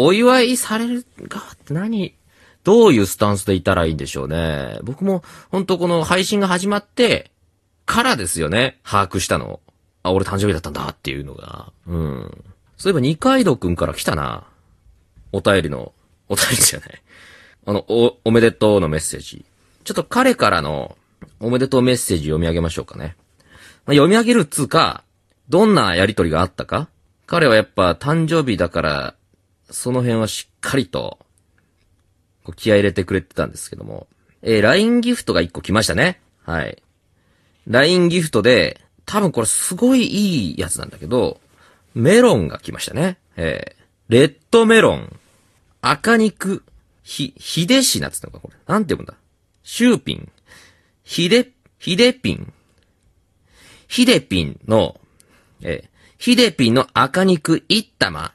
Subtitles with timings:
[0.00, 2.14] お祝いされる側って何、
[2.62, 4.78] どういうスタンスでいたらいいんでしょうね。
[4.84, 7.32] 僕も、本当この配信が始まって、
[7.84, 9.58] からですよね、把握したの。
[10.04, 11.72] あ、俺誕生日だったんだっていうのが。
[11.88, 12.44] うん。
[12.76, 14.44] そういえば二階堂くんから来たな。
[15.32, 15.92] お便りの、
[16.28, 17.02] お便りじゃない。
[17.66, 19.44] あの、お、おめでとうのメッセージ。
[19.82, 20.96] ちょっと彼からの、
[21.40, 23.16] おめでとうメッセージ読み上げましょうかね。
[23.84, 25.02] まあ、読み上げるっつうか、
[25.48, 26.88] どんなやりとりがあったか
[27.26, 29.14] 彼はやっぱ誕生日だから、
[29.70, 31.18] その辺はしっかりと、
[32.44, 34.06] こう気合入れてくれてたんですけども。
[34.42, 36.20] えー LINE ギフトが1個来ましたね。
[36.44, 36.82] はい。
[37.66, 41.40] LINE ギフトで、多分これすごいいいやつなんだけど、
[41.94, 43.18] メロンが来ましたね。
[43.36, 43.78] えー
[44.08, 45.20] レッドメロン、
[45.82, 46.62] 赤肉、
[47.02, 48.56] ひ、ひでしなっつったのか、これ。
[48.66, 49.14] なんて読むんだ？
[49.64, 50.30] シューピン、
[51.04, 52.52] ひで、ひでピン、
[53.86, 54.98] ひでピンの、
[55.60, 58.32] えーひでピンの赤肉一玉、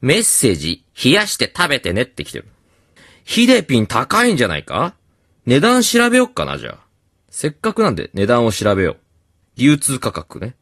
[0.00, 2.48] メッセージ、冷やして食べてねって来てる。
[3.24, 4.94] ヒデピン高いんじゃないか？
[5.46, 6.78] 値段調べよっかな、じゃあ。
[7.30, 8.96] せっかくなんで値段を調べよう。
[9.56, 10.54] 流通価格ね。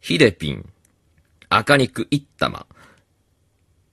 [0.00, 0.68] ヒデピン、
[1.48, 2.66] 赤肉1玉。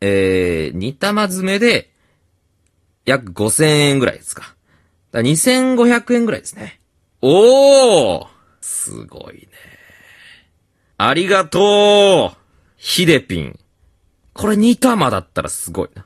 [0.01, 1.91] えー、2玉詰めで、
[3.05, 4.55] 約5000円ぐらいですか。
[5.11, 6.79] だ2500円ぐらいですね。
[7.21, 8.27] おー
[8.61, 9.49] すごいね。
[10.97, 12.37] ありがとう
[12.77, 13.59] ヒデピン。
[14.39, 16.05] これ2玉だったらすごいな。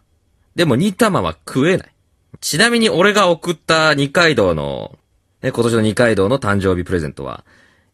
[0.56, 1.94] でも2玉は食えない。
[2.42, 4.98] ちなみに俺が送った二階堂の、
[5.44, 7.46] ね、今年の二階堂の誕生日プレゼントは、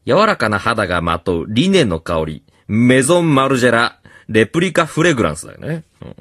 [0.06, 5.84] 柔らかな肌がまとうリネの香り、メゾンマルジェラ、レプリカフレグランスだよね。
[6.02, 6.16] うん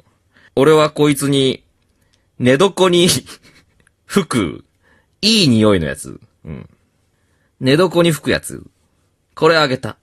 [0.55, 1.63] 俺はこいつに、
[2.39, 3.07] 寝床に
[4.05, 4.65] 吹く、
[5.21, 6.19] いい匂いのやつ。
[6.43, 6.69] うん。
[7.61, 8.65] 寝床に吹くやつ。
[9.33, 9.95] これあげた。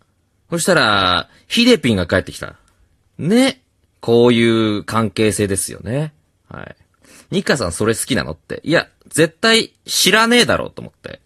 [0.48, 2.56] そしたら、ヒデピンが帰ってきた。
[3.18, 3.60] ね。
[4.00, 4.42] こうい
[4.78, 6.12] う関係性ですよね。
[6.48, 6.76] はい。
[7.30, 8.60] ニッカさんそれ好きなのって。
[8.62, 11.20] いや、絶対知らねえだろうと思って。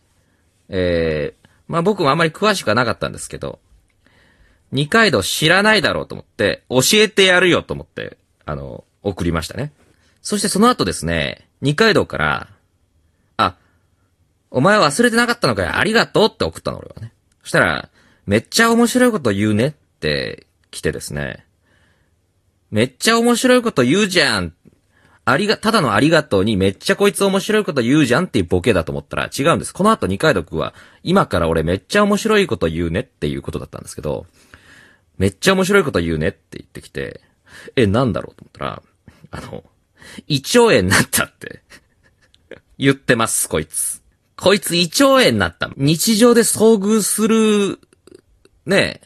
[0.68, 3.58] えー、まあ僕もあんまり詳しくはなかったんですけど、
[4.72, 8.16] 二階堂知らないだろうと思って、教えてやるよと思って、
[8.46, 9.72] あの、送りましたね。
[10.22, 12.48] そしてその後ですね、二階堂から、
[13.36, 13.56] あ、
[14.50, 17.12] お前忘れてなかったのかよ、ありがとうって送ったの俺はね。
[17.42, 17.88] そしたら、
[18.26, 21.44] めっちゃ面白いこと言うねって来てですね、
[22.70, 24.54] めっちゃ面白いこと言うじゃん。
[25.24, 29.74] ありが、ただのありがとうにめっちゃこいつ面白いこと言うじゃんっていうボケだと思ったら違うんです。
[29.74, 34.26] この後二階堂くんは、今から俺めっちゃ面白いこと言うねっていうことだったんですけど、
[35.18, 37.20] めっちゃ面白いこと言うねって言ってきて、
[37.76, 38.82] え、なんだろうと思ったら、
[39.32, 39.64] あの、
[40.26, 41.62] 胃腸炎になったって
[42.78, 44.02] 言ってます、こいつ。
[44.36, 45.70] こいつ胃腸炎になった。
[45.76, 47.78] 日常で遭遇する、
[48.64, 49.02] ね、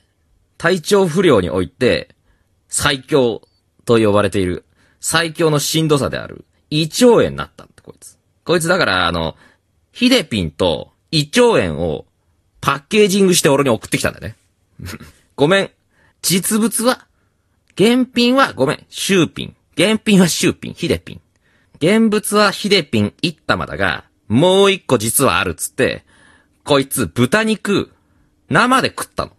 [0.59, 2.15] 体調不良において、
[2.69, 3.43] 最強
[3.85, 4.65] と呼ばれている、
[5.01, 8.19] 最強のしんどさである、胃腸炎になったって、こいつ。
[8.45, 9.37] こいつだから、あの、
[9.93, 12.07] ヒデピンと胃腸炎を
[12.61, 14.37] パッケージングして俺に送ってきたんだね。
[15.37, 15.71] ごめん。
[16.23, 17.07] 実物は、
[17.77, 19.57] 原品はごめん、シューピン。
[19.77, 21.21] 原品はシューピン、ヒデピン。
[21.77, 26.05] 現物はヒデピン一玉だが、もう一個実はあるっつって、
[26.65, 27.93] こいつ豚肉、
[28.49, 29.33] 生で食ったの。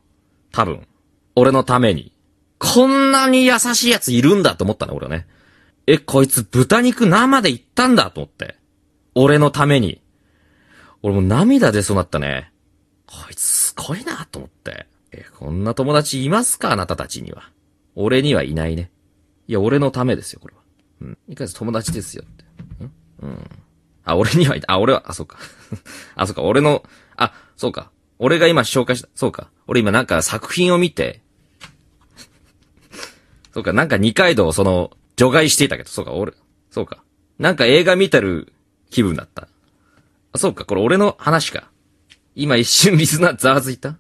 [0.52, 0.88] 多分。
[1.36, 2.12] 俺のために。
[2.74, 5.28] こんなに優しいやついるんだと思ったの、俺はね。
[5.88, 8.56] え、こいつ豚肉生でいったんだと思って。
[9.14, 10.02] 俺のために。
[11.04, 12.52] 俺も涙出そうなったね。
[13.06, 14.88] こいつすごいなと思って。
[15.12, 16.72] え、こんな友達いますか？
[16.72, 17.52] あなたたちには。
[17.94, 18.92] 俺にはいないね。
[19.48, 20.62] いや、俺のためですよ、これは。
[21.02, 21.18] うん。
[21.30, 22.44] いかが友達ですよって。
[22.84, 22.92] ん？
[23.22, 23.50] うん。
[24.04, 24.72] あ、俺にはいた。
[24.74, 25.38] あ、俺は、あ、そうか。
[26.16, 26.84] あ、そうか、俺の、
[27.16, 27.92] あ、そうか。
[28.18, 29.52] 俺が今紹介した、そうか。
[29.68, 31.22] 俺今なんか作品を見て、
[33.56, 36.34] そうか、なんか二階堂その、除外していたけど、そうか、俺、
[36.72, 37.02] そうか。
[37.40, 38.52] なんか映画見てる
[38.90, 39.48] 気分だった。
[40.34, 41.72] あ、そうか、これ俺の話か。
[42.36, 43.96] 今一瞬リスナーざわついた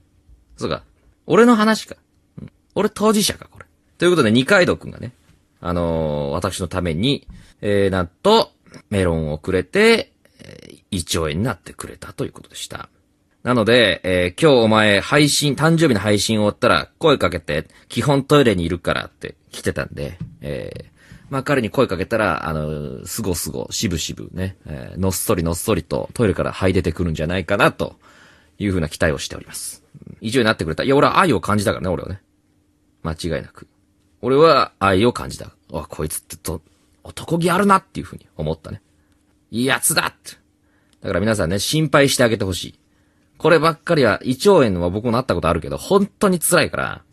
[0.58, 0.84] そうか。
[1.26, 1.96] 俺の話か。
[2.42, 3.66] うん俺当事者か、これ。
[3.98, 5.14] ということで、二階堂くんがね、
[5.62, 7.26] あのー私のために、
[7.62, 8.52] えー、なんと、
[8.90, 10.12] メロンをくれて、
[10.42, 12.90] えー、胃腸炎になってくれたということでした。
[13.46, 20.86] なので、えー今日お前配信、誕生日の配信終わったら声かけて、基本トイレにいるからって来てたんで、えー
[21.30, 27.98] まあ彼に声かけたら、あのすごすご、しぶしぶね、えーのっそりのっそりとトイレから這い出てくるんじゃないかな、と
[28.58, 29.84] いうふうな期待をしております。
[30.22, 30.84] 以上になってくれた。
[30.84, 32.24] いや、俺は愛を感じたからね、俺はね。
[33.04, 33.68] 間違いなく。
[34.24, 35.52] 俺は愛を感じた。
[35.72, 36.64] あ、こいつってと、
[37.04, 38.82] 男気あるなっていうふうに思ったね。
[39.52, 40.36] いいやつだって。
[41.02, 42.80] だから皆さんね、心配してあげてほしい。
[43.38, 47.04] こればっかりは、胃腸炎は僕もなったことあるけど、本当に辛いから。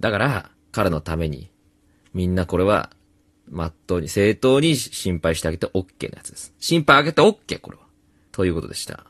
[0.00, 1.50] だから、彼のために、
[2.12, 2.90] みんなこれは、
[3.48, 6.54] まっとうに、正当に心配してあげて OK のやつです。
[6.58, 7.84] 心配あげて OK、これは。
[8.32, 9.04] ということでした。